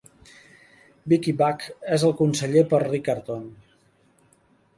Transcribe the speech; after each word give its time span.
Vicki 1.13 1.33
Buck 1.41 1.67
és 1.99 2.07
el 2.09 2.15
Conseller 2.23 2.65
per 2.73 2.81
Riccarton. 2.87 3.45